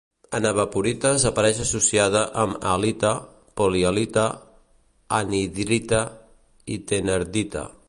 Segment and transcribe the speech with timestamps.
[0.35, 3.11] En evaporites apareix associada amb halita,
[3.61, 4.25] polihalita,
[5.21, 6.03] anhidrita
[6.77, 7.69] i thenardita.